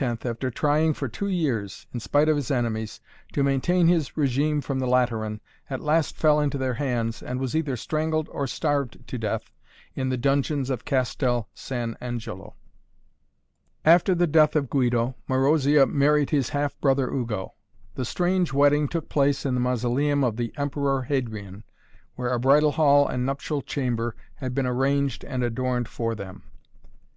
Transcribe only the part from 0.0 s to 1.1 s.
after trying for